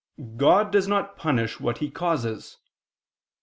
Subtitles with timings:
[0.17, 2.57] i, 19): "God does not punish what He causes."